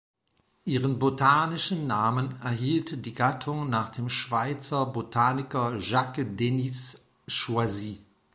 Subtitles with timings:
[0.65, 7.99] Ihren botanischen Namen erhielt die Gattung nach dem Schweizer Botaniker Jacques Denis Choisy.